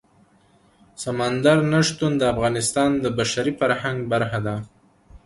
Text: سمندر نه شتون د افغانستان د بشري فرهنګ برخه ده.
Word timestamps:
سمندر 1.03 1.57
نه 1.71 1.79
شتون 1.87 2.11
د 2.17 2.23
افغانستان 2.33 2.89
د 3.03 3.05
بشري 3.17 3.53
فرهنګ 3.59 3.97
برخه 4.11 4.39
ده. 4.45 4.55